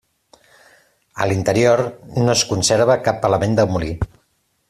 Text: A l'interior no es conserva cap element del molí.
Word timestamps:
A 1.25 1.27
l'interior 1.31 1.83
no 2.21 2.35
es 2.35 2.43
conserva 2.53 2.97
cap 3.09 3.31
element 3.31 3.57
del 3.61 3.71
molí. 3.77 3.93